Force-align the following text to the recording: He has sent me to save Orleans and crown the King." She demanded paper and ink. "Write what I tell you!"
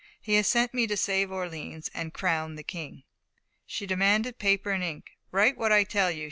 He 0.19 0.33
has 0.33 0.47
sent 0.47 0.73
me 0.73 0.87
to 0.87 0.97
save 0.97 1.31
Orleans 1.31 1.91
and 1.93 2.11
crown 2.11 2.55
the 2.55 2.63
King." 2.63 3.03
She 3.67 3.85
demanded 3.85 4.39
paper 4.39 4.71
and 4.71 4.83
ink. 4.83 5.11
"Write 5.31 5.57
what 5.59 5.71
I 5.71 5.83
tell 5.83 6.09
you!" 6.09 6.19